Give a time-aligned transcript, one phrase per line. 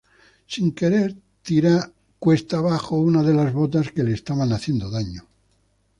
[0.53, 5.27] Sin querer tira cuesta abajo una de las botas que le estaban haciendo daño.